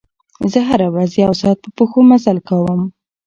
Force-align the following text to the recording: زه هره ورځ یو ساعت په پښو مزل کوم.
زه 0.51 0.59
هره 0.69 0.87
ورځ 0.93 1.11
یو 1.23 1.33
ساعت 1.41 1.57
په 1.63 1.69
پښو 1.77 1.99
مزل 2.09 2.37
کوم. 2.47 2.81